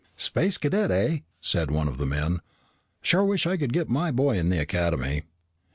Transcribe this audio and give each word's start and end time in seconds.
"Space 0.15 0.57
Cadet, 0.57 0.89
eh?" 0.89 1.19
said 1.39 1.69
one 1.69 1.87
of 1.87 1.99
the 1.99 2.07
men. 2.07 2.39
"Sure 3.03 3.23
wish 3.23 3.45
I 3.45 3.55
could 3.55 3.71
get 3.71 3.87
my 3.87 4.09
boy 4.09 4.35
in 4.39 4.49
the 4.49 4.57
Academy." 4.59 5.25